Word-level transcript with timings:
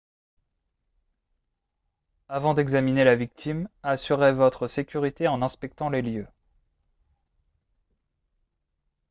avant 2.27 2.55
d'examiner 2.55 3.03
la 3.03 3.15
victime 3.15 3.69
assurez-votre 3.83 4.67
sécurité 4.67 5.27
en 5.27 5.43
inspectant 5.43 5.91
les 5.91 6.01
lieux 6.01 6.27